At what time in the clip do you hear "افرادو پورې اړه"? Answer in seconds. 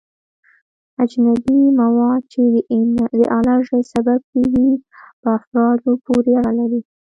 5.39-6.51